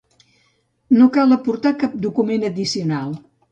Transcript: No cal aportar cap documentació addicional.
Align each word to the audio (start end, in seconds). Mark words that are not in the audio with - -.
No 1.01 1.09
cal 1.17 1.35
aportar 1.37 1.75
cap 1.85 1.99
documentació 2.07 2.53
addicional. 2.57 3.17